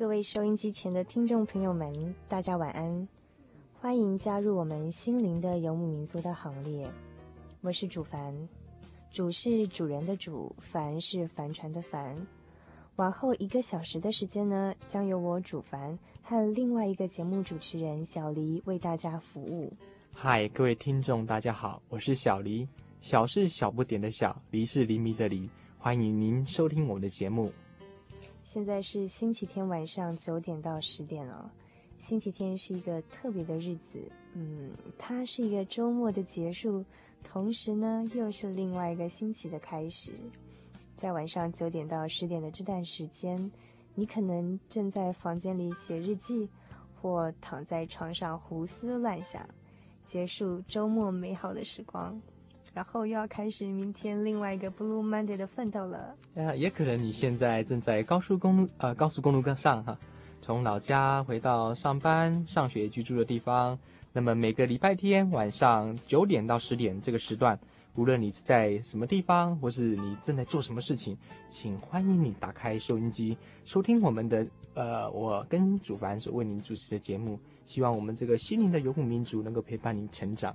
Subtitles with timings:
[0.00, 3.06] 各位收音机前的听众朋友们，大家晚安！
[3.78, 6.90] 欢迎加入我们心灵的游牧民族的行列。
[7.60, 8.34] 我是主凡，
[9.10, 12.16] 主是主人的主，凡是帆船的帆。
[12.96, 19.70] 往后一个小时的时间呢，将由我主凡和另外一个节目主持人小黎为大家服务。
[20.14, 22.66] 嗨，各位听众，大家好，我是小黎。
[23.02, 25.46] 小是小不点的小，黎是黎明的黎。
[25.76, 27.52] 欢迎您收听我们的节目。
[28.42, 31.48] 现在是星期天晚上九点到十点哦。
[31.98, 34.00] 星期天是一个特别的日子，
[34.32, 36.84] 嗯，它是一个周末的结束，
[37.22, 40.12] 同时呢，又是另外一个星期的开始。
[40.96, 43.50] 在晚上九点到十点的这段时间，
[43.94, 46.48] 你可能正在房间里写日记，
[47.00, 49.46] 或躺在床上胡思乱想，
[50.04, 52.20] 结束周末美好的时光。
[52.72, 56.14] 然后又要开始明天另外一个 Blue Monday 的奋斗了。
[56.36, 59.98] 啊，也可能你现在正在高速公路呃高速公路上哈，
[60.40, 63.78] 从老家回到上班、上学、居住的地方。
[64.12, 67.58] 那么每个礼拜天晚上九点到十点这个时段，
[67.94, 71.16] 无论你是在什么地方，或是你正在做什么事情，
[71.48, 77.38] 请欢迎你打开收音机，收听我们的呃我跟主凡所为您主持的节目。
[77.66, 80.54] 希望我们这个心灵的游牧民族能够陪伴您成长。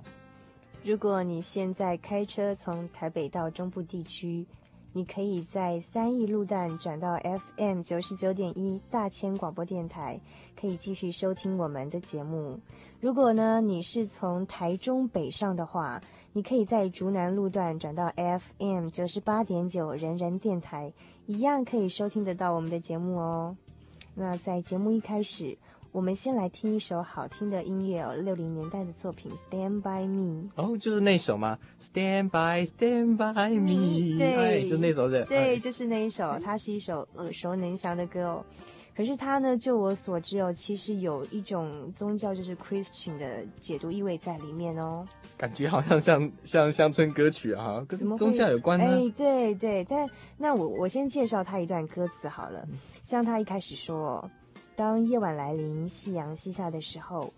[0.86, 4.46] 如果你现在开车从台北到中部地区，
[4.92, 7.18] 你可以在三义路段转到
[7.56, 10.20] FM 九十九点一大千广播电台，
[10.54, 12.60] 可以继续收听我们的节目。
[13.00, 16.00] 如果呢，你是从台中北上的话，
[16.32, 20.92] 你可以在竹南路段转到 FM 九十八点九人人电台，
[21.26, 23.56] 一样可以收听得到我们的节目哦。
[24.14, 25.58] 那在节目一开始。
[25.96, 30.42] 我们先来听一首好听的音乐哦，六零年代的作品《Stand by Me》。
[30.54, 34.18] 哦，就是那首吗？Stand by, Stand by Me。
[34.18, 34.34] 对，
[34.66, 35.24] 哎、就那首是。
[35.24, 38.44] 对，就是那一首，它是一首耳熟能详的歌哦。
[38.94, 45.02] 可是它呢，就我所知哦，其实有一种宗教，就是 Christian 的解读意味在里面哦。
[45.38, 48.84] 感觉好像像像乡村歌曲啊，跟什么宗教有关呢？
[48.84, 52.68] 哎，对对，但那我我先介绍他一段歌词好了，
[53.02, 54.30] 像他一开始说。
[54.76, 57.32] 当夜晚来临，夕阳西下的时候，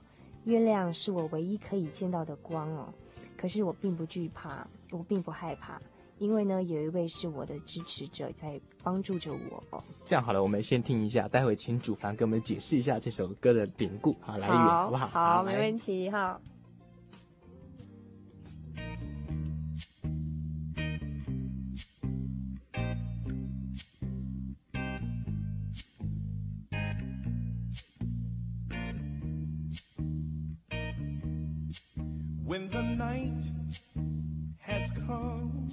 [0.44, 2.92] 月亮是我唯一可以见到的光哦。
[3.36, 5.80] 可是我并不惧怕，我并不害怕，
[6.18, 9.80] 因为呢，有一位是我的支持者在帮助着我哦。
[10.04, 15.06] 这样好了，我们先听一下，待会请主凡给我们解释一下这首歌的典故好，来源好不好？
[15.06, 16.40] 好，好，没问题哈。
[32.48, 33.44] when the night
[34.56, 35.68] has come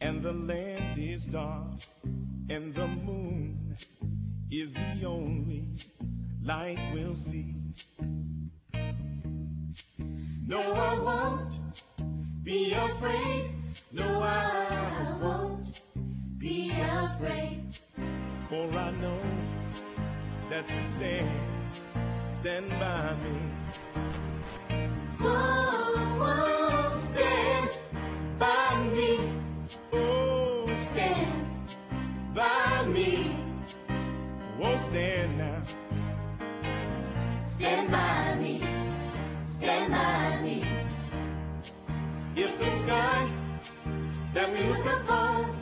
[0.00, 1.78] and the land is dark
[2.50, 3.76] and the moon
[4.50, 5.64] is the only
[6.42, 7.54] light we'll see.
[10.44, 11.84] No, I won't
[12.42, 13.52] be afraid.
[13.92, 15.82] No, I won't
[16.36, 17.78] be afraid.
[18.48, 19.22] For I know
[20.50, 21.57] that you stand
[22.38, 23.36] stand by me.
[25.18, 27.70] Whoa, whoa, stand
[28.38, 29.32] by me.
[29.92, 31.76] Oh, stand
[32.32, 33.34] by me.
[34.56, 35.62] Whoa, stand now.
[37.40, 38.62] Stand by me.
[39.40, 40.64] Stand by me.
[42.36, 43.28] If the sky
[44.34, 45.56] that we look upon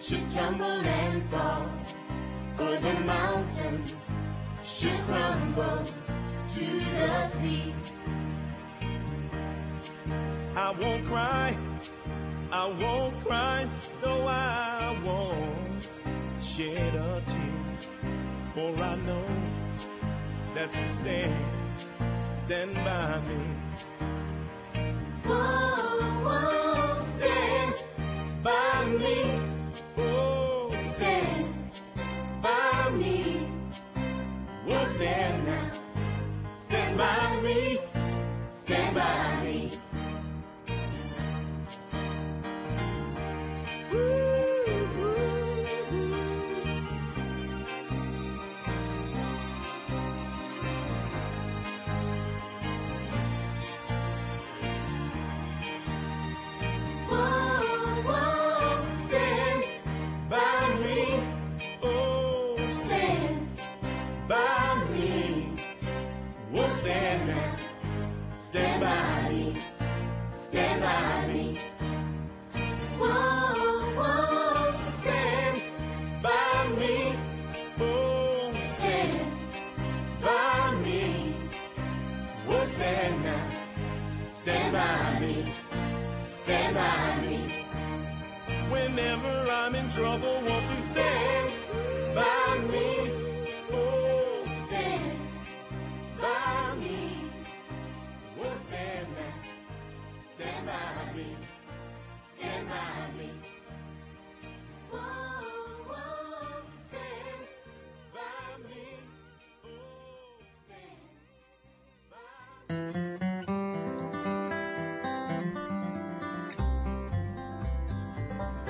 [0.00, 1.68] should tumble and fall,
[2.58, 3.92] or the mountains
[4.64, 5.84] should crumble
[6.54, 7.74] to the sea.
[10.56, 11.56] I won't cry,
[12.50, 13.68] I won't cry,
[14.02, 15.90] no, I won't
[16.40, 17.76] shed a tear,
[18.54, 19.26] for I know
[20.54, 21.76] that you stand,
[22.32, 23.40] stand by me.
[25.24, 25.83] Whoa, whoa,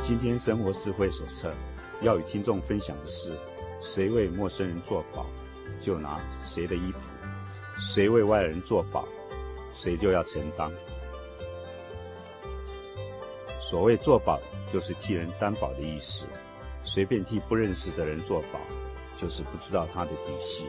[0.06, 1.50] 今天生活智慧手册
[2.02, 3.32] 要与听众分享的是：
[3.80, 5.24] 谁为陌生人做保，
[5.80, 7.00] 就拿谁的衣服；
[7.80, 9.08] 谁为外人做保，
[9.74, 10.70] 谁就要承担。
[13.62, 14.38] 所谓做保，
[14.70, 16.26] 就是替人担保的意思。
[16.82, 18.60] 随便替不认识的人做保，
[19.16, 20.66] 就是不知道他的底细，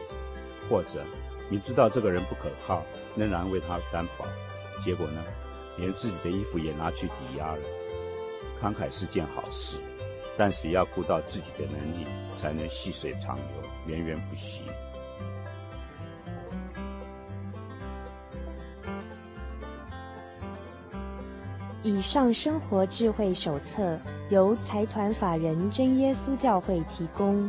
[0.66, 1.04] 或者
[1.50, 2.82] 明知道这个人不可靠，
[3.14, 4.24] 仍然为他担保，
[4.82, 5.22] 结果呢，
[5.76, 7.62] 连自己的衣服也拿去抵押了。
[8.66, 9.76] 慷慨是件好事，
[10.36, 12.04] 但是要顾到自己的能力，
[12.34, 13.46] 才能细水长流，
[13.86, 14.62] 源源不息。
[21.84, 23.96] 以上生活智慧手册
[24.30, 27.48] 由财团法人真耶稣教会提供。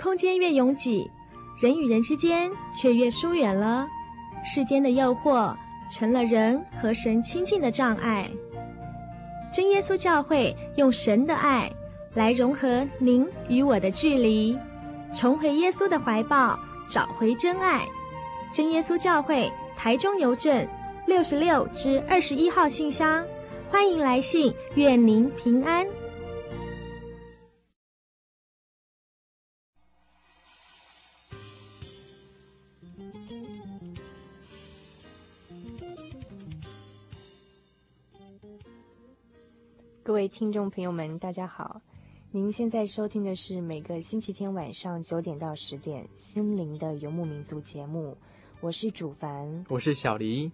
[0.00, 1.10] 空间越拥挤，
[1.60, 3.86] 人与人之间却越疏远了。
[4.44, 5.54] 世间的诱惑
[5.90, 8.30] 成了人和神亲近的障碍。
[9.54, 11.70] 真耶稣教会用神的爱
[12.14, 14.56] 来融合您与我的距离，
[15.14, 16.58] 重回耶稣的怀抱，
[16.90, 17.86] 找回真爱。
[18.52, 20.66] 真耶稣教会台中邮政
[21.06, 23.24] 六十六至二十一号信箱，
[23.70, 25.86] 欢迎来信，愿您平安。
[40.16, 41.78] 位听众朋友们，大家好！
[42.30, 48.16] 您现在收听的是每个星期天晚上九点到十点《心灵的游牧民族》节目，
[48.62, 50.50] 我是主凡，我是小黎。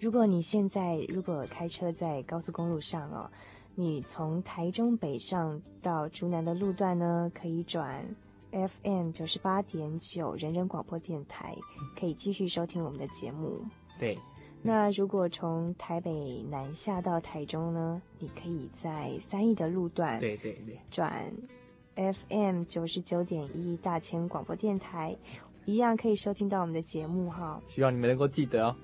[0.00, 3.30] 如果你现在如果开车在高速公路上哦，
[3.74, 8.02] 你从台中北上到竹南的路段呢，可以转
[8.50, 11.54] FM 九十八点九人人广播电台，
[12.00, 13.62] 可以继续收听我们的节目。
[13.98, 14.16] 对。
[14.62, 21.32] 那如果从台北南下到台中呢，你可以在三义的路段，对对对，转
[21.96, 25.16] FM 九十九点一大千广播电台，
[25.64, 27.60] 一样可以收听到我们的节目哈。
[27.68, 28.76] 希望你们能够记得哦。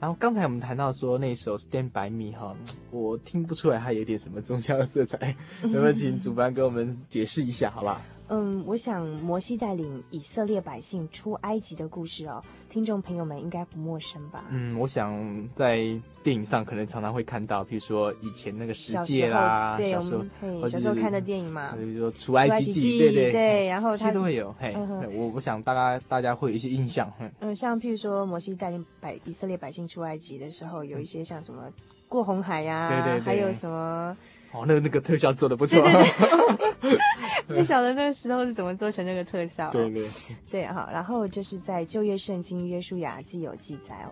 [0.00, 2.56] 然后刚才我们谈到说那首《Stand by Me》哈，
[2.90, 8.00] 我听不出来它有点什么宗教的色彩， 能不能请主办给我们解释一下，好吧？
[8.28, 14.44] 嗯，我想摩西带领以色列百姓出埃及的故事哦，听众朋友们应该不陌生吧？
[14.50, 15.12] 嗯，我想
[15.54, 15.78] 在
[16.22, 24.72] 电影上可能常常会看到，比如说以前那个世界啦，对，小时候，嘿，小时候看的电影嘛，比如说出埃及记，对对对，然后 他都会有，嘿，
[25.12, 31.68] 我我想大家大家会有一些印象，嗯，像譬如说摩西带领百以色列百姓出埃及的时候，有一些像什么
[32.08, 34.16] 过红海呀，对对，还有什么。
[34.52, 35.80] 哦，那个那个特效做的不错，
[37.46, 39.70] 不晓得那个时候是怎么做成那个特效。
[39.70, 40.08] 对对。
[40.50, 44.10] 对，好，然后就是在旧约圣经约书亚记有记载哦，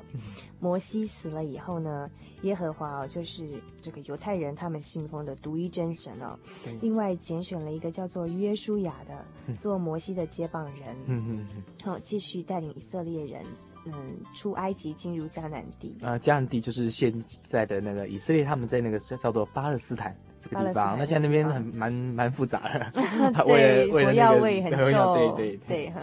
[0.61, 2.09] 摩西死了以后呢，
[2.43, 3.49] 耶和华哦，就是
[3.81, 6.39] 这个犹太人他们信奉的独一真神哦，
[6.81, 13.45] 另外拣选了一个叫做约书亚的做摩西的接棒人，嗯嗯嗯，好，继续带领以色列人。
[13.87, 13.95] 嗯，
[14.35, 15.97] 出埃及进入迦南地。
[16.03, 17.15] 啊，迦南地就是现
[17.49, 20.15] 在的那个以色列，他们在那个叫做巴勒斯坦
[20.51, 20.97] 这个地方。
[20.99, 22.91] 那现在那边很蛮蛮复杂的，
[23.45, 26.01] 对，火药味很 重，对对对哈。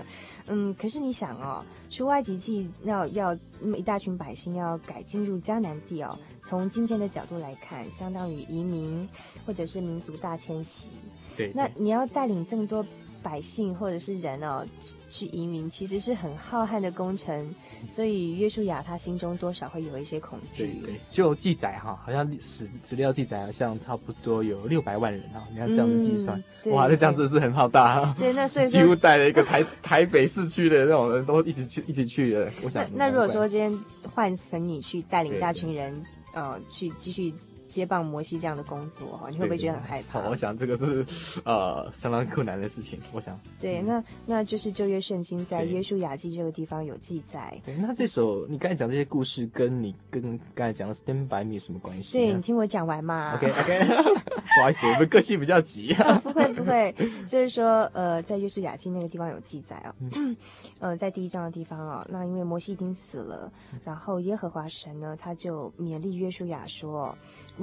[0.47, 9.09] 嗯，可是你想哦，出埃及记要要那么一大群百姓要改进入迦南地哦，从今天的角度来看，相当于移民
[9.45, 10.91] 或者是民族大迁徙。
[11.35, 12.85] 对，那你要带领这么多。
[13.25, 14.63] 百姓或者是人哦，
[15.09, 17.55] 去移民其实是很浩瀚的工程，
[17.89, 20.65] 所以约书亚他心中多少会有一些恐惧。
[20.65, 28.13] 对对，就记载哈，好像史史料记载好像差不多有六百万人啊，你看这样子计算，嗯、哇，那这样子是很浩大。
[28.15, 32.51] 对，那所以几乎带了一个台 台北市区的那种人都一起去一起去的。
[32.61, 33.75] 我想那，那如果说今天
[34.13, 35.99] 换成你去带领一大群人，
[36.35, 37.33] 呃，去继续。
[37.75, 40.29] 接棒摩西这样的工作哈，你会不会觉得很害怕？
[40.29, 41.05] 我想这个是
[41.43, 42.97] 呃相当困难的事情。
[43.11, 47.61] 我想，对，那那就是旧约圣经在约书亚记这个地方有记载。
[47.65, 52.17] 对，那这首你刚才讲这些故事，跟你跟刚才讲的 Stand by Me 什么关系？
[52.17, 53.35] 对，你听我讲完嘛。
[53.35, 53.79] OK OK，
[54.23, 56.17] 不好意思，我们个性比较急啊。
[56.23, 56.95] 不会不会，
[57.27, 59.93] 就是说呃，在约书亚记那个地方有记载啊。
[60.79, 63.51] 呃，在第一章的地方哦，那因为摩西已经死了，
[63.83, 67.13] 然后耶和华神呢，他就勉励约书亚说。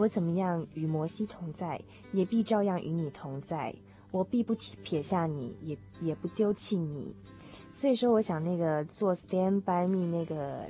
[0.03, 1.81] 我怎么样与摩西同在，
[2.13, 3.73] 也必照样与你同在。
[4.11, 7.15] 我必不撇下你，也也不丢弃你。
[7.71, 10.67] 所以说，我想那个做 Stand by Me 那个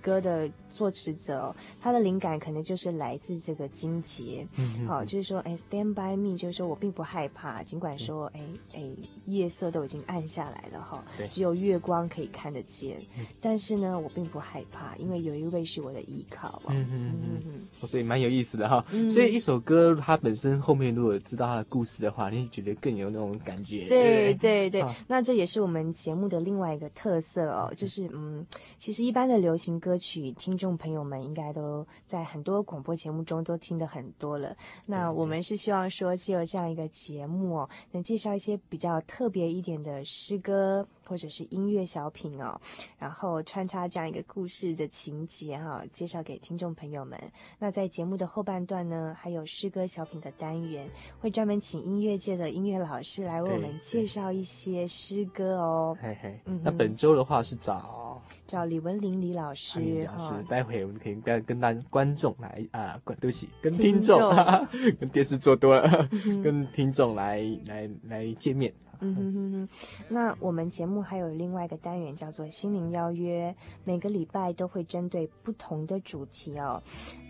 [0.00, 0.50] 歌的。
[0.74, 8.40] 作词者，他的灵感可能就是来自这个金杰，嗯，好，就是说，哎，Stand by me，就是说我并不害怕，尽管说，哎
[8.74, 8.82] 哎，
[9.26, 13.00] 夜色都已经暗下来了哈，只有月光可以看得见，
[13.40, 16.60] 但是呢，我并不害怕，因为有一位是我的依靠。
[16.68, 18.84] 嗯嗯嗯，所以蛮有意思的哈。
[19.12, 23.86] 所以一首歌它本身后面如果知道它的故事的话，你觉得更有那种感觉。
[23.86, 28.44] 对对对， 那这也是我们节目的另外一个特色哦，就是嗯，
[28.78, 30.54] 其实一般的流行歌曲听。
[30.54, 34.56] 听众朋友们应该都在很多广播节目中都听得很多了。
[34.86, 40.88] 那我们是希望说，借由这样一个节目哦，能介绍一些比较特别一点的诗歌。
[41.06, 42.60] 或者是音乐小品哦，
[42.98, 47.18] 然后穿插这样一个故事的情节哈、哦，介绍给听众朋友们。
[47.58, 50.88] 那在节目的后半段呢，还有诗歌小品的单元，
[51.20, 55.96] 会专门请音乐界的音乐老师来为我们介绍一些诗歌哦。
[56.00, 59.80] 嘿嘿，嗯，那本周的话是找找李文林李老师。
[59.80, 68.72] 李老师，哦、待会我们可以跟跟大观众来啊，对不起，跟听众，听众 跟电视做多了，嗯、跟听众来来来见面。
[69.04, 69.68] 嗯哼哼哼，
[70.08, 76.82] 那我们节目还有另外一个单元叫做“心灵邀约”，每个礼拜都会针对不同的主题哦。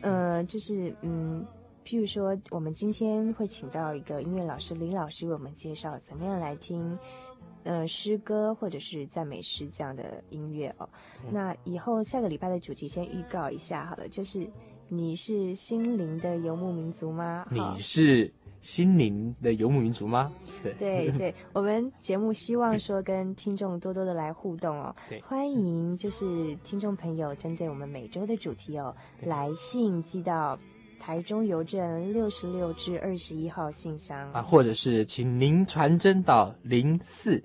[0.02, 1.44] 呃，就是嗯，
[1.84, 6.96] 譬如说，我们今天会请到一个音乐老师李老师为我们介绍怎么样来听
[7.64, 10.88] 呃诗歌或者是赞美诗这样的音乐哦。
[11.30, 14.48] 那以后下个礼拜的主题先预告一下好了，就是
[14.88, 17.46] 你是心灵的游牧民族吗？
[17.50, 18.32] 你是。
[18.64, 20.32] 心灵的游牧民族吗？
[20.64, 24.96] 对对对，我们节目希望说跟听众多多的来互动哦。
[25.06, 30.58] 对，欢迎就是听众朋友针对我们每周的主题哦，来信寄到
[30.98, 37.42] 台中邮政六十六至二十一号信箱啊，或者是请您传真到零四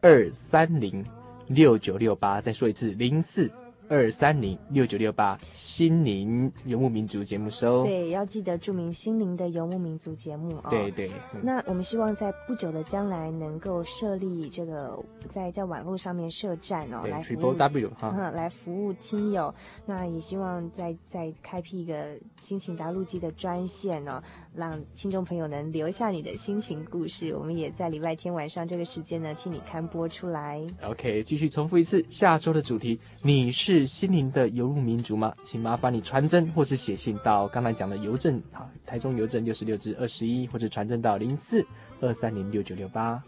[0.00, 1.04] 二三零
[1.48, 3.52] 六九六八，再说一次零四。
[3.88, 7.84] 二三零六九六八，心灵游牧民族节目收。
[7.84, 10.70] 对，要记得注明心灵的游牧民族节目哦。
[10.70, 11.10] 对对。
[11.34, 19.54] 嗯、那我们希望在不久的将来能够设立这个在在网络上面设站哦，来服务 Triple W 哈、嗯，来服务听友。
[19.84, 24.22] 那也希望再再开辟一个心情达录机的专线哦。
[24.56, 27.34] 让听众朋友能留下你的心情故事。
[27.36, 30.66] 我们也在礼拜天晚上这个时间呢，替你看播出来。
[30.82, 35.34] OK，继续重复一次，下周的主题，你是心灵的游牧民族吗？
[35.44, 41.64] 请麻烦你传真或是写信到刚才讲的邮政，好，台中邮政六十六至二十一，或者传真到零四
[42.00, 43.22] 二三零六九六八。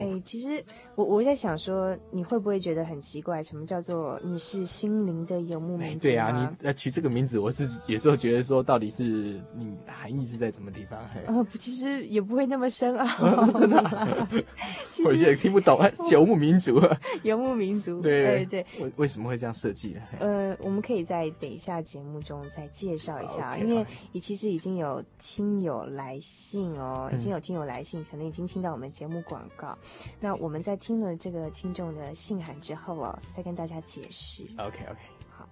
[0.00, 0.62] 哎、欸，其实
[0.94, 3.42] 我我在想说，你会不会觉得很奇怪？
[3.42, 6.08] 什么叫做你是心灵的游牧民族？
[6.08, 6.30] 对啊，
[6.60, 10.98] 你呃取这个名字，我自己有时候觉得说，到底是你含义是在什么地方？
[11.26, 14.28] 呃，其实也不会那么深奥， 哦、真的、啊。
[14.88, 16.80] 其 实我有些听不懂啊，游牧民族，
[17.22, 18.66] 游牧民族，对对对。
[18.84, 20.00] 为为什么会这样设计呢？
[20.18, 29.76] 呃，我们可以在等一下节目中再介绍一下，okay, 因为你其实已经有听友来信哦，已经有听友来信，嗯、可能已经听到我们节目广告。
[30.20, 34.44] 那我们在听了这个听众的信函之后哦，再跟大家解释。
[34.58, 34.98] OK OK，
[35.30, 35.48] 好。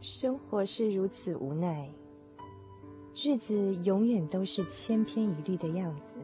[0.00, 1.88] 生活是如此无奈，
[3.14, 6.14] 日子永远都是千篇一律的样子。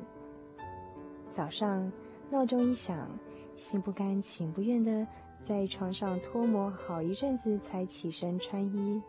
[1.32, 1.90] 早上
[2.30, 3.08] 闹钟一响，
[3.54, 5.06] 心不甘情不愿的。
[5.48, 9.00] 在床上脱模好一阵子，才起身穿衣。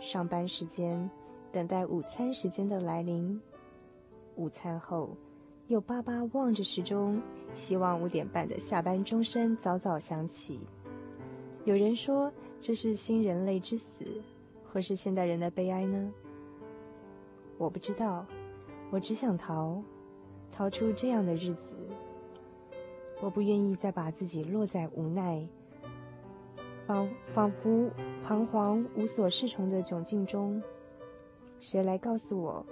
[0.00, 1.08] 上班时间，
[1.52, 3.40] 等待午餐时间的来临。
[4.34, 5.16] 午餐后，
[5.68, 7.22] 又巴巴望着时钟，
[7.54, 10.58] 希望五点半的下班钟声早早响起。
[11.64, 14.04] 有人说这是新人类之死，
[14.72, 16.12] 或是现代人的悲哀呢？
[17.56, 18.26] 我不知道，
[18.90, 19.80] 我只想逃，
[20.50, 21.72] 逃出这样的日子。
[23.22, 25.46] 我不愿意再把自己落在无奈、
[26.84, 27.88] 仿仿佛
[28.26, 30.60] 彷徨无所适从的窘境中。
[31.60, 32.66] 谁来告诉我，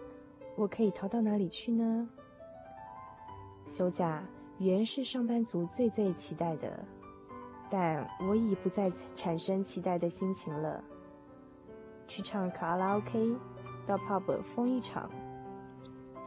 [0.57, 2.09] 我可以逃到哪里去呢？
[3.69, 4.25] 休假
[4.59, 6.85] 原是上班族最最期待的，
[7.71, 10.83] 但我已不再产生期待的心情了。
[12.09, 13.37] 去唱卡拉 OK，
[13.87, 15.09] 到 pub 疯一场，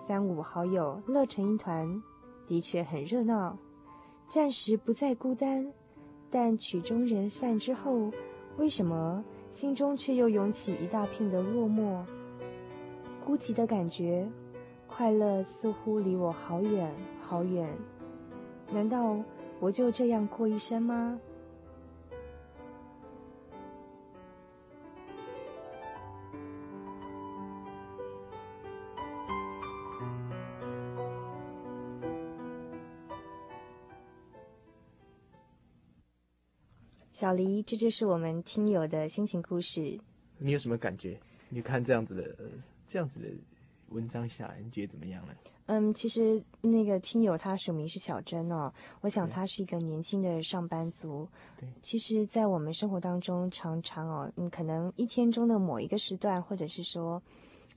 [0.07, 2.01] 三五好友乐成一团，
[2.47, 3.57] 的确很热闹。
[4.33, 5.71] 暂时不再孤单，
[6.31, 8.09] 但曲终人散之后，
[8.57, 12.03] 为什么心中却又涌起一大片的落寞、
[13.23, 14.27] 孤寂的感觉？
[14.87, 16.91] 快乐似乎离我好远
[17.21, 17.69] 好远，
[18.71, 19.19] 难道
[19.59, 21.19] 我就这样过一生吗？
[37.13, 39.99] 小黎，这就是我们听友的心情故事。
[40.39, 41.15] 你有什么感觉？
[41.47, 42.35] 你看这样子的
[42.87, 43.27] 这样子的
[43.89, 45.33] 文章下来，你觉得怎么样呢？
[45.67, 51.29] 嗯，其实那个听友他署名是小珍哦，我想他是一个年轻的上班族。
[51.59, 57.21] 对，其实，在我们生活当中，常常哦，你可能一天中的某一个时段，或者是说，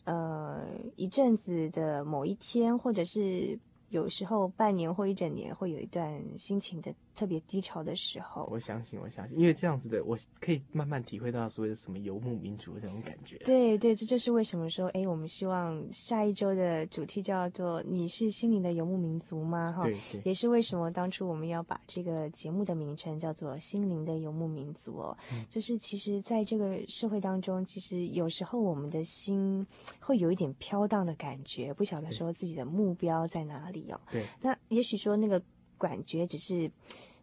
[0.05, 3.59] 呃，一阵子的某一天，或者是
[3.91, 6.95] 有时候半年或一整年，会有一段心情的。
[7.17, 13.39] 特别低潮的时候，我相信，我相信，因为这样子的，我可以慢慢体会到所谓的什么游牧民族的这种感觉。
[13.39, 29.67] 对对，这就是为什么说，哎，我们希望下一周的主题叫做“你是心灵的游牧民族吗？”哈，对对，也是为什么当初我们要把这个节目的名称叫做“心灵的游牧民族”哦，嗯、就是其实在这个社会当中，其实有时候我们的心
[30.01, 33.99] 会有一点飘荡的感觉，不晓得说自己的目标在哪里哦。
[34.13, 35.43] 对，那也许说那个
[35.79, 36.71] 感觉只是。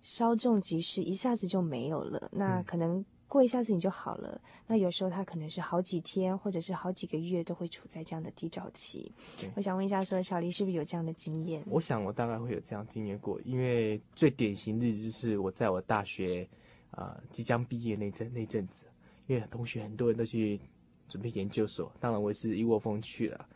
[0.03, 2.29] 稍纵即逝，一下子就没有了。
[2.31, 4.29] 那可能过一下子你就好了。
[4.33, 9.11] 嗯、那有时候他可能是好几天，或者是好几个月都会处在这样的低潮期。
[9.55, 11.63] 我想问一下说，说小黎是不是有这样的经验？
[11.67, 16.47] 我想我大概会有这样经验过，因为最典型的就是我在我大学
[16.91, 18.85] 啊、呃、即将毕业那阵那阵子，
[19.25, 20.59] 因为同学很多人都去
[21.07, 23.47] 准备研究所，当然我也是一窝蜂去了。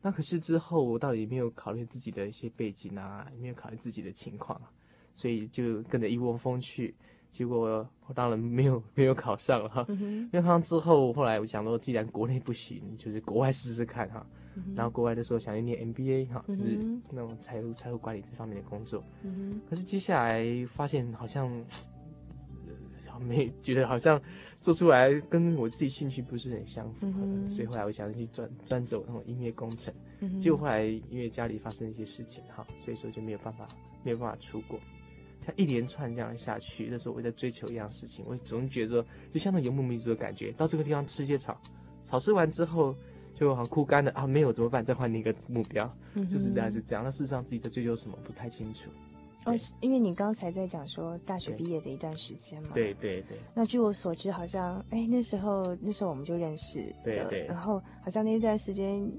[0.00, 4.72] 那可是之后我到底没有考虑自己的一些背景啊，也没有考虑自己的情况啊。
[5.14, 6.94] 所以就跟着一窝蜂去，
[7.30, 9.86] 结果我当然没有没有考上了哈。
[9.88, 14.26] 没有考上之后，后来我想说，既然国内不行，就是国外试试看哈。
[14.56, 16.76] 嗯、然后国外的时候想去念 MBA 哈，就是
[17.08, 19.02] 那种财务财务管理这方面的工作。
[19.68, 21.48] 可是接下来发现好像，
[22.66, 24.20] 呃、没觉得好像
[24.60, 27.06] 做出来跟我自己兴趣不是很相符，
[27.48, 29.94] 所以后来我想去转转走那种音乐工程。
[30.40, 33.68] 结果后来因为家里发生一些事情哈，所以说就没有办法
[34.02, 34.80] 没有办法出国。
[35.44, 41.60] 像一连串这样下去，那时候我在追求一样事情，我总觉得说，就像那游牧民族的感觉，到这个地方吃些草，
[42.04, 42.94] 草吃完之后
[43.38, 44.84] 就好像枯干了啊，没有怎么办？
[44.84, 47.02] 再换另一个目标，嗯、就是大概是这样。
[47.02, 48.90] 那事实上自己在追求什么不太清楚。
[49.46, 53.38] 哦，因为你刚才在讲说大学毕业的一段时间嘛，对对对。
[53.54, 57.46] 那据我所知，好像哎那时候那时候我们就认识，对对。
[57.46, 59.10] 然后好像那段时间，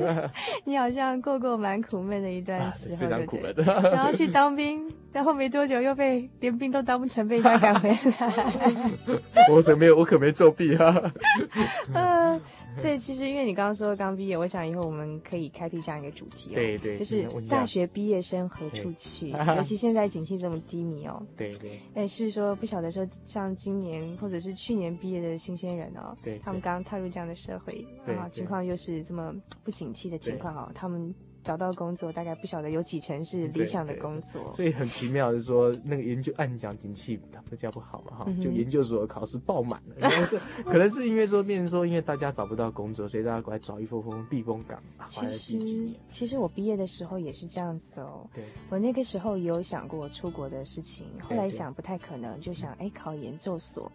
[0.64, 3.62] 你好像过过蛮苦闷的一段时候， 啊、对对？
[3.92, 8.90] 然后去当兵，然后没多久又被连兵都当不成，被赶回来。
[9.50, 11.12] 我可没有，我可没作弊啊。
[11.94, 12.40] 呃
[12.80, 19.30] 对，其实因为你刚刚说刚毕业，我想以后我们可以开辟这样一个主题哦，对对，就是大学毕业生何处去？
[19.56, 21.80] 尤其现在景气这么低迷哦，对对。
[21.94, 31.12] 哎，是说不晓得说像今年或者是去年毕业的新鲜人哦，对，他们刚刚踏入这样的社会，然后情况又是这么不景气的情况哦，他们。
[31.48, 44.78] 找到工作大概不晓得有几成是理想的工作，所以很奇妙的是说，那个研究按讲景气比较不好嘛哈，就研究所考试爆满了，可能是 可能是因为说，变成说，因为大家找不到工作，所以大家过来找一封封避风港。
[45.06, 45.58] 其实
[46.10, 53.90] 其实我毕业的时候也是这样子哦，对，我那个时候也有想过出国的事情，后来想不太可能，就想哎考研究所，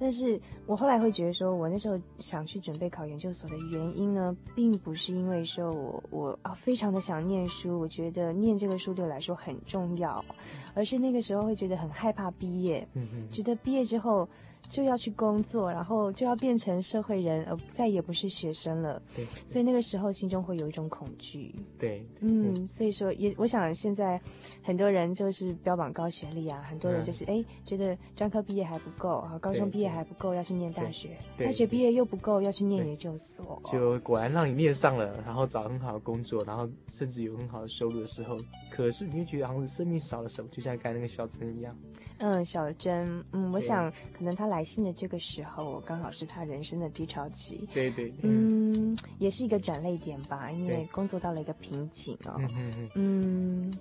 [0.00, 6.71] 但是我后来会觉得说，我那时候想去准备考研究所的原因呢，并不是因为说我我啊非。
[6.72, 10.24] 非常的想念书，我觉得念这个书对我来说很重要，
[10.72, 14.26] 而是那个时候会觉得很害怕毕业，嗯嗯，觉得毕业之后。
[14.72, 19.00] 就要去工作，然后就要变成社会人，而再也不是学生了。
[19.14, 21.54] 对，所以那个时候心中会有一种恐惧。
[21.78, 24.18] 对，嗯，嗯，所以说也，我想现在
[24.62, 33.60] 很多人就是标榜高学历啊，很多人就是哎、嗯、觉得专科毕业还不够，啊，高中毕业还不够，要去念大学，大学毕业又不够，要去念研究所。
[33.70, 38.38] 就果然让你念上了，然后找很好的工作，然后甚至有很好的收入的时候，
[38.70, 41.76] 可是你就觉得好像是生命少了什么，就像刚才那个小珍一样。
[42.18, 47.68] 嗯，小珍，嗯，我想可能他来信的这个时候，刚好是他人生的低潮期。
[47.72, 52.36] 对对，嗯，也是一个转泪点吧，因为工作到了一个瓶颈哦。
[52.38, 53.78] 嗯嗯嗯。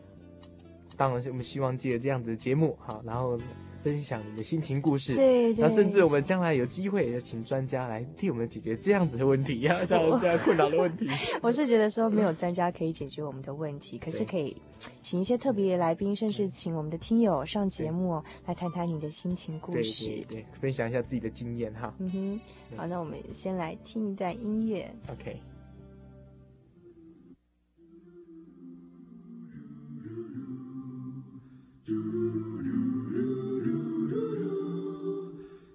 [0.97, 3.39] 当然，我们希望借着这样子的节目，好，然后。
[3.83, 11.09] 分享你的心情故事对那甚至我们将来有机会也请专家来替我们解决这样子的问题呀像这样困扰的问题
[11.41, 14.55] 我是觉得说没有专家可以解决我们的问题可是可以
[15.01, 22.41] 请一些特别来宾甚至请我们的听友上节目来谈谈你的心情故事对分享一下自己的经验哈嗯哼
[22.77, 25.37] 好那我们先来听一段音乐 ok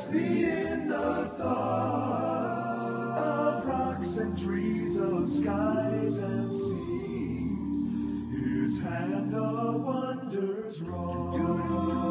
[0.00, 7.84] Just be in the thought of rocks and trees, of skies and seas.
[8.32, 12.09] His hand the wonders wrought.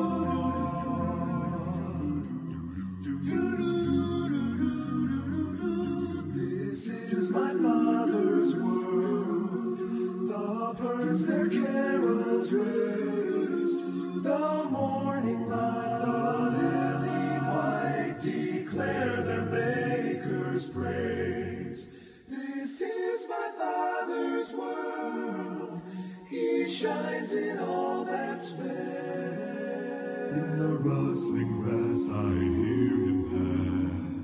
[27.32, 30.30] is in all that's fair.
[30.34, 33.20] In the rustling grass, I hear him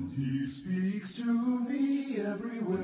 [0.08, 0.16] pass.
[0.16, 1.26] He speaks to
[1.70, 2.82] me everywhere.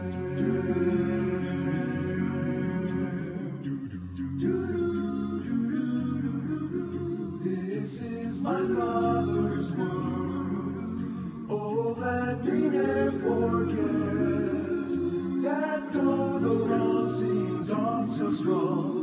[7.44, 11.48] This is my father's world.
[11.50, 13.82] Oh, that we never forget.
[15.44, 19.01] That though the love seems on so strong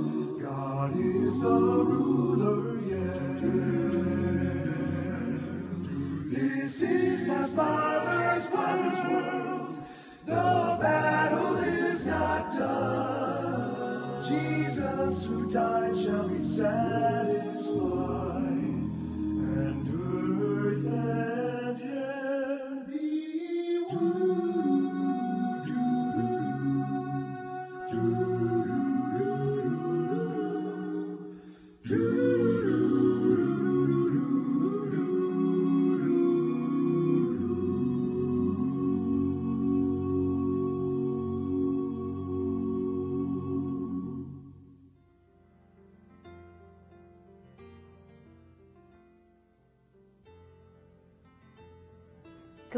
[1.28, 3.40] is the ruler, yet?
[6.32, 9.78] This is my father's wondrous world.
[10.24, 14.24] The battle is not done.
[14.24, 18.37] Jesus who died shall be satisfied.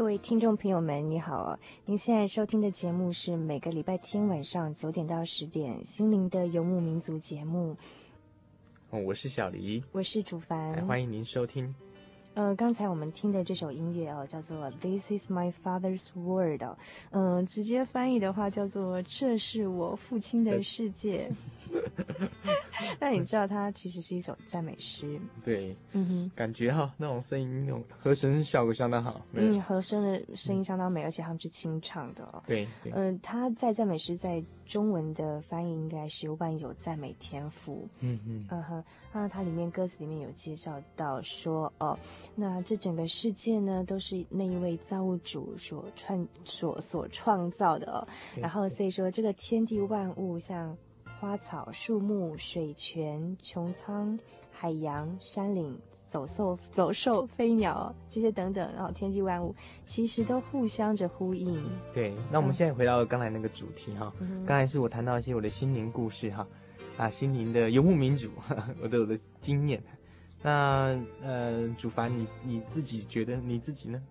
[0.01, 1.59] 各位听众朋友们，你好！
[1.85, 7.77] 您现在收听的节目是每个礼拜天晚上九点到十点《心灵的游牧民族》节目。
[8.89, 11.75] 哦，我是小黎，我是主凡，欢迎您收听。
[12.33, 16.75] 呃，刚才我们听的这首音乐哦，叫做《This Is My Father's World》哦，
[17.11, 21.31] 嗯、呃，直接翻译的话叫做“这是我父亲的世界”。
[22.99, 25.19] 但你知道，它其实是一首赞美诗。
[25.43, 29.21] 对，嗯哼，感觉哈，那种声音，那种和声效果相当好。
[29.33, 32.43] 嗯，和声的声音相当美，嗯、而且他们是清唱的哦。
[32.45, 37.87] 对，嗯，他、呃、在赞美诗在中文的翻译应该是万有赞美天赋。
[37.99, 41.97] 嗯嗯，嗯哼，那它里面歌词里面有介绍到说，哦，
[42.35, 48.07] 那这整个世界呢，都是那一位造物主所创所所创造的哦。
[48.35, 50.77] 然后所以说，这个天地万物像。
[51.21, 54.17] 花草树木、水泉、穹苍、
[54.51, 59.53] 海洋、山岭、走兽、 走兽、飞鸟这些等等，然后天地万物
[59.83, 61.63] 其实都互相着呼应。
[61.93, 66.47] 对，那我们现在回到刚才那个主题哈，嗯、刚才是我谈到一些我的心灵故事哈，
[66.97, 68.27] 啊，心灵的游牧民族，
[68.81, 69.79] 我的我的经验。
[70.41, 74.01] 那呃，主凡你你自己觉得你自己呢？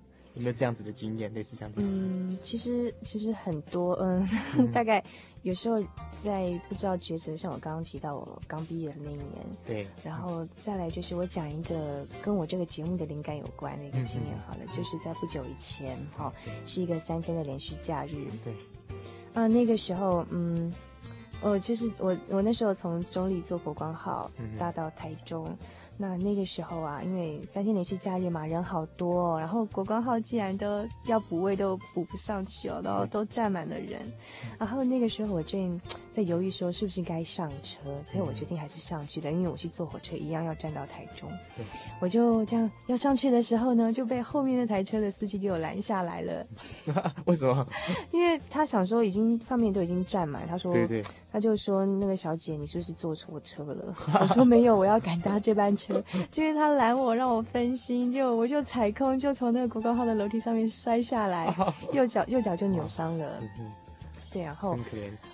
[0.41, 1.99] 有没有这样子的经验，类似像这样子？
[2.01, 4.27] 嗯，其实其实很多，嗯，
[4.57, 4.67] 嗯。
[4.73, 5.05] 大概
[5.43, 5.79] 有时候
[6.17, 16.33] 在不知道抉择，像我刚刚提到我刚毕业的那一年，对，然后再来就是我讲一个跟我这个节目的灵感有关的一个经验，好了，嗯、就是在不久以前，哈、哦，
[16.67, 18.55] 是一个三天的连续假日，对，
[19.35, 20.73] 啊，那个时候，嗯，
[21.43, 25.49] 我就是我我那时候从中立坐国光号搭到台中。
[25.51, 25.59] 嗯
[26.01, 34.01] 那那个时候啊，因为三天连续假日嘛，人好多哦，然后国光号既然都要补位都补不上去哦，然后都站满了人，
[34.59, 35.79] 然后那个时候我正
[36.11, 41.31] 在犹豫说是不是该上车，所以我决定还是上去了，因为我去坐火车一样要站到台中，
[42.01, 46.47] 我就这样要上去的时候呢，就被后面那台车的司机给我拦下来了。
[47.27, 47.67] 为什么？
[48.11, 53.95] 因为他想说已经上面都已经站满，他说，对对，他就说那个小姐你是不是坐错车了？
[54.19, 55.90] 我说没有，我要赶搭这班车。
[56.31, 61.55] 就因为他拦我，让我分心，就我就踩空，就从那个国光号的楼梯上面摔下来，
[61.93, 63.41] 右脚右脚就扭伤了。
[64.33, 64.79] 对，然后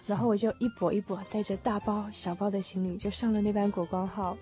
[0.06, 4.34] 然后我就一跛一跛带着大包小包的行李就上了那班国光号，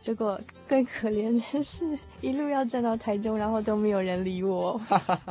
[0.00, 4.80] 结果更可怜真是，一路要站到台中，然后都没有人理我。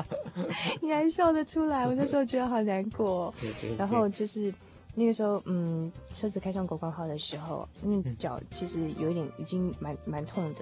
[0.80, 1.88] 你还笑得出来？
[1.88, 3.34] 我那时候觉得好难过。
[3.78, 4.54] 然后就是。
[5.00, 10.62] 那个时候，嗯，车子开上国光号的时候，那脚其实有一点已经蛮蛮痛的。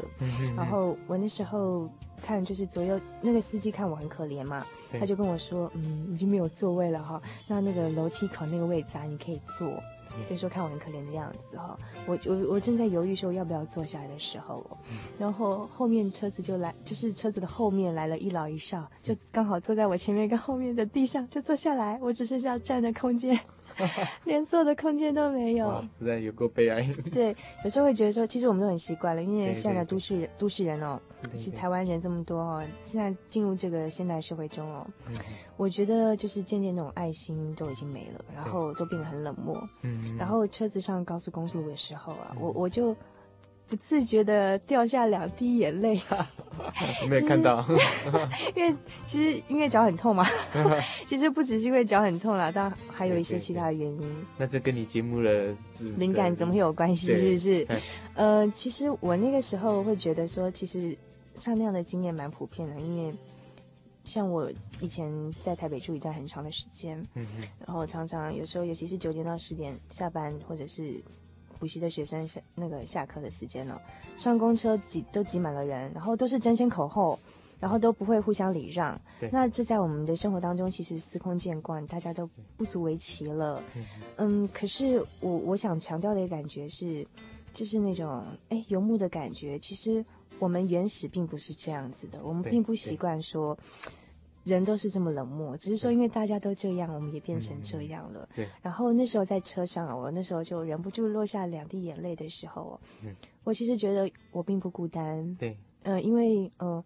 [0.58, 1.90] 然后我那时候
[2.22, 4.66] 看，就是左右那个司机看我很可怜嘛，
[5.00, 9.72] 他就跟我说，嗯，已经没有座位了哈，那那个楼梯口那个位置啊，你可以坐。
[10.30, 14.66] 就说看我很可怜的样子哈，我我我正在犹豫说要不要坐下来的时候，
[15.18, 23.38] 然后后面车子就来，就是车子的后面来了一老一少，就刚好坐在我前面跟后面的地上就坐下来，我只剩下站的空间。
[24.26, 26.88] 连坐的空间都没有，实在有够悲哀。
[27.12, 31.00] 对，有时候会觉得说，其实我们都很习惯了，因为现在的都市人，都市人哦，
[31.34, 34.86] 其实台湾人这么多哦，现在进入这个现代社会中哦，
[35.58, 39.62] 我觉得就是渐渐那种爱心都已经没了，然后都变得很冷漠。
[39.82, 42.96] 嗯，然后车子上高速公路的时候啊，我我就。
[43.68, 46.00] 不自觉的掉下两滴眼泪，
[47.02, 47.66] 我 没有看到，
[48.56, 48.76] 因为
[49.06, 50.24] 其实因为脚很痛嘛，
[51.08, 54.26] 其实不只是因为脚很痛啦，但还有一些其他的原因。
[54.38, 55.54] 那这跟你节目的
[55.98, 57.08] 灵感怎么会有关系？
[57.16, 57.68] 是不是？
[58.14, 60.96] 呃，其实我那个时候会觉得说，其实
[61.34, 63.14] 像那样的经验蛮普遍的，因为
[64.04, 64.48] 像我
[64.80, 67.26] 以前在台北住一段很长的时间，嗯，
[67.66, 71.02] 然后常常有时候，尤其是九点到十点下班，或者是。
[71.60, 73.82] 补习的学生下那个下课的时间了，
[74.18, 77.20] 上公车挤都挤满了人，然后都是争先恐后，
[77.60, 79.00] 然后都不会互相礼让。
[79.20, 83.64] 对那这在我们的生活当中其实司空见惯，大家都不足为奇了。
[84.18, 87.06] 嗯，可是我我想强调的一个感觉是，
[87.54, 89.58] 就是那种哎游牧的感觉。
[89.60, 90.04] 其实
[90.40, 93.58] 我们原始并不是这样子的，我们并不习惯说。
[94.46, 98.30] 人都是这么冷漠，只是说因为大家都这样，我们也变成这样了。
[98.34, 98.48] 对。
[98.62, 105.36] 然后那时候在车上，我那时候就忍不住落下两滴眼泪的时候，嗯，我其实觉得我并不孤单。
[105.36, 105.58] 对。
[105.84, 106.82] 呃，因为呃。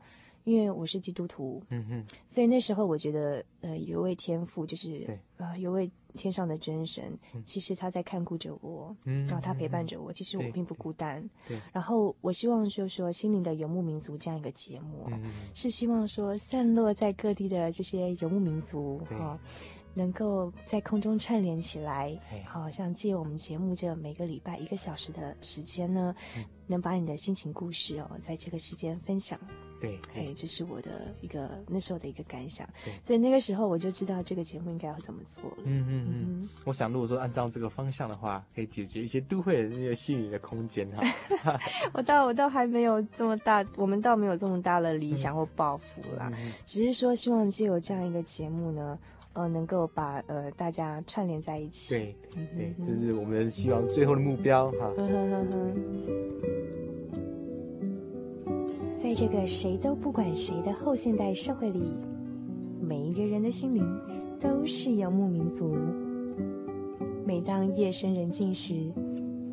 [0.45, 5.05] 因为我是基督徒，嗯哼，所以那时候我觉得，呃，有位天父，就是
[5.37, 11.59] 呃，有位天上的真神，嗯、其实他在看顾着我，嗯，然后他陪伴着我，嗯、其实我并不孤单，对。
[11.71, 19.39] 然后我希望就是说，心灵的游牧民族这样一个节目，嗯、是希望说散落在各地的这些游牧民族，哈、哦，
[19.93, 22.41] 能够在空中串联起来，嘿。
[22.43, 26.45] 好像借我们节目这每个礼拜一个小时的时间呢，嗯。
[26.67, 29.39] 能把你的心情故事哦，在这个时间分享。
[29.79, 32.93] 对，哎，这是我的一个那时候的一个感想对。
[33.03, 35.57] 所以那个时候我就知道这个节目应该要怎么做了。
[35.63, 41.03] 嗯嗯嗯嗯，我想如果说按照这个方向的话，可以解决一些都会的那些虚拟的空间哈。
[41.93, 48.99] 我倒我倒还没有这么大，我们倒没有这么大的理想或抱负啦，嗯只是说希望借由这样一个节目呢，
[49.33, 51.95] 呃，能够把呃大家串联在一起。
[51.95, 52.15] 对
[52.55, 54.91] 对，就是我们希望最后的目标哈。
[59.01, 61.79] 在这个谁都不管谁的后现代社会里，
[62.81, 63.81] 每一个人的心灵
[64.41, 65.73] 都是游牧民族。
[67.25, 68.91] 每当夜深人静时，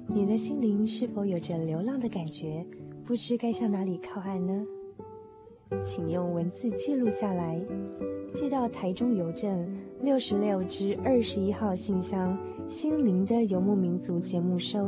[0.09, 2.67] 你的心灵是否有着流浪的感觉？
[3.05, 4.67] 不知该向哪里靠岸呢？
[5.81, 7.65] 请用文字记录下来，
[8.33, 9.65] 寄到台中邮政
[10.01, 14.85] 六十六支二十一号信箱“心灵的游牧民族”节目收。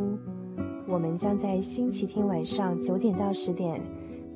[0.88, 3.80] 我们将在星期天晚上九点到十点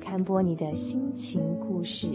[0.03, 2.07] 看播你的心情故事。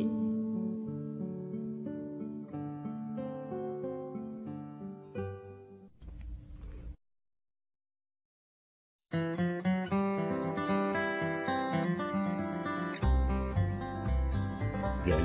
[15.05, 15.19] 人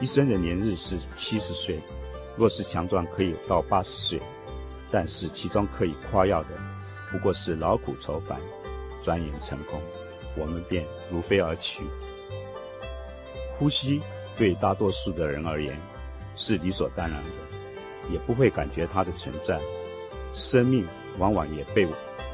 [0.00, 1.78] 一生的年日是七十岁，
[2.36, 4.20] 若是强壮可以到八十岁，
[4.90, 6.48] 但是其中可以夸耀的，
[7.12, 8.40] 不过是劳苦愁烦，
[9.04, 9.78] 转眼成空，
[10.38, 11.82] 我们便如飞而去。
[13.58, 14.00] 呼吸
[14.36, 15.76] 对大多数的人而言
[16.36, 19.58] 是理所当然的，也不会感觉它的存在。
[20.32, 20.86] 生命
[21.18, 21.86] 往往也被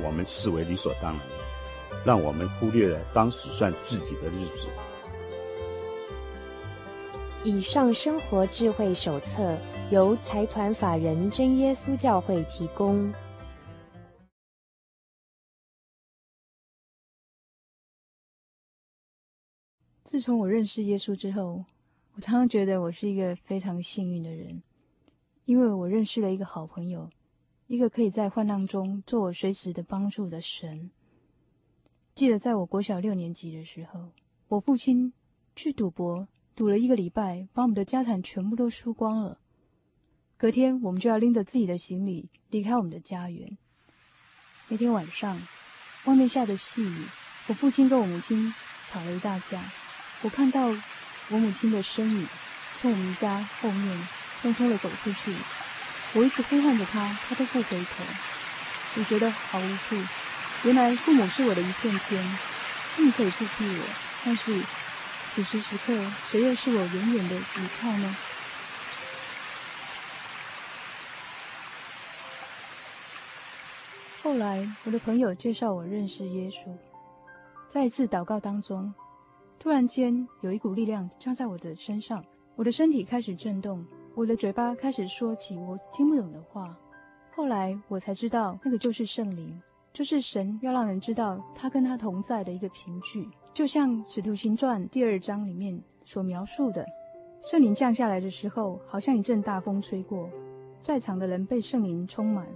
[0.03, 1.21] 我们视为理所当然，
[2.05, 4.67] 让我们忽略了当时算自己的日子。
[7.43, 9.57] 以上生活智慧手册
[9.91, 13.13] 由财团法人真耶稣教会提供。
[20.15, 21.65] 自从我认识耶稣之后，
[22.15, 24.63] 我常常觉得我是一个非常幸运的人，
[25.45, 27.11] 因为我认识了一个好朋友，
[27.67, 30.89] 一个可以在患难中做我随时的帮助的神。
[32.15, 34.13] 记得在我国小六年级的时候，
[34.47, 35.13] 我父亲
[35.57, 39.41] 去赌博，赌了一个礼拜，把我们的家产全部都输光了。
[40.37, 43.59] 隔天，我们就要拎着自己的行李离开我们的家园。
[44.69, 45.37] 那天晚上，
[46.05, 47.05] 外面下着细雨，
[47.49, 48.55] 我父亲跟我母亲
[48.89, 49.61] 吵了一大架。
[50.25, 50.69] 我看到
[51.29, 52.27] 我母亲的身影
[52.81, 54.09] 从我们家后面
[54.43, 55.35] 匆匆的走出去，
[56.15, 58.03] 我一直呼唤着她，她都不回头。
[58.97, 60.03] 我觉得好无助。
[60.63, 62.39] 原来父母是我的一片天，
[62.97, 63.85] 他们可以不庇我，
[64.25, 64.63] 但是
[65.29, 65.95] 此时此刻，
[66.31, 68.17] 谁又是我永远的依靠呢？
[74.23, 76.75] 后来，我的朋友介绍我认识耶稣，
[77.69, 78.95] 在一次祷告当中。
[79.65, 82.23] 突然间，有一股力量降在我的身上，
[82.55, 83.83] 我的身体开始震动，
[84.15, 86.79] 我的嘴巴开始说起我听不懂的话。
[87.35, 89.59] 后来我才知道，那个就是圣灵，
[89.91, 93.27] 就是神要让人知道他跟他同在的一个凭据。
[93.55, 96.85] 就像《使徒行传》第二章里面所描述的，
[97.41, 100.29] 圣灵降下来的时候，好像一阵大风吹过，
[100.79, 102.47] 在场的人被圣灵充满，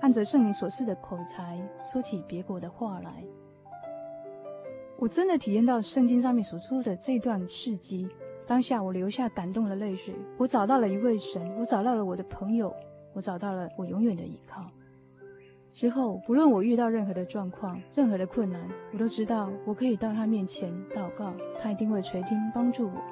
[0.00, 3.22] 按着圣灵所赐的口才说起别国的话来。
[5.00, 8.06] 我真的体验到圣经上面所说的这段事迹，
[8.46, 10.14] 当下我流下感动的泪水。
[10.36, 12.70] 我找到了一位神，我找到了我的朋友，
[13.14, 14.62] 我找到了我永远的依靠。
[15.72, 18.60] 之后，不论我遇到任何的状况、任何的困难，
[18.92, 21.32] 我都知道我可以到他面前祷告，
[21.62, 23.02] 他一定会垂听帮助我。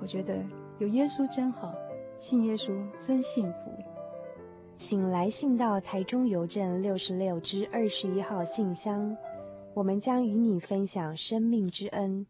[0.00, 0.34] 我觉得
[0.78, 1.74] 有耶稣真好，
[2.16, 3.70] 信耶稣真幸福。
[4.76, 9.14] 请来信到台中邮政六十六支二十一号信箱。
[9.74, 12.26] 我们将与你分享生命之恩。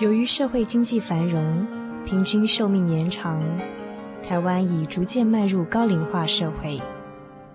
[0.00, 1.64] 由于社会经济繁荣，
[2.04, 3.40] 平均寿命延长，
[4.20, 6.80] 台湾已逐渐迈入高龄化社会。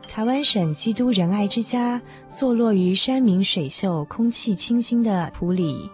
[0.08, 5.90] 台湾省基督仁爱之家坐落于山明水秀、空气清新的埔里，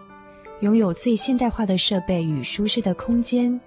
[0.60, 3.60] 拥有最现代化的设备与舒适的空间，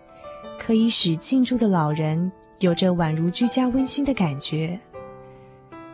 [0.58, 2.32] 可以使进驻的老人。
[2.64, 4.80] 有着宛如居家温馨的感觉，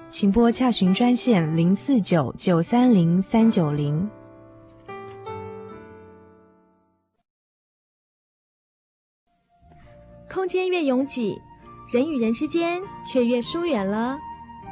[0.08, 4.08] 请拨洽询专线零四九九三零三九零。
[10.32, 11.36] 空间越拥挤，
[11.92, 12.80] 人与人之间
[13.12, 14.16] 却越疏远了。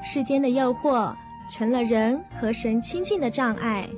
[0.04, 1.12] 世间的诱惑
[1.52, 3.90] 成了人和神亲近的障碍。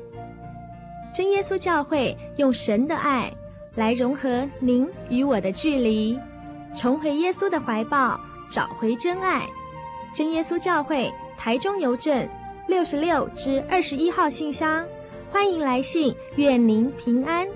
[1.14, 3.30] 真耶稣教会用神的爱
[3.76, 6.18] 来融合您与我的距离，
[6.76, 9.48] 重回耶稣的怀抱，找回真爱。
[10.14, 12.28] 真耶稣教会台中邮政
[12.68, 14.86] 六十六至二十一号信箱，
[15.32, 17.48] 欢迎来信，愿您平安。